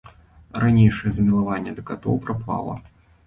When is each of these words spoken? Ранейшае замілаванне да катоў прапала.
Ранейшае 0.63 1.11
замілаванне 1.17 1.75
да 1.77 1.85
катоў 1.91 2.17
прапала. 2.27 2.75